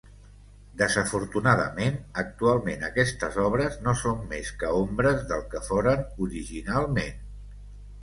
Desafortunadament, 0.77 1.99
actualment 2.23 2.87
aquestes 2.89 3.39
obres 3.45 3.79
no 3.89 3.95
són 4.03 4.27
més 4.35 4.53
que 4.65 4.75
ombres 4.81 5.25
del 5.35 5.49
que 5.55 5.65
foren 5.71 6.07
originalment. 6.31 7.27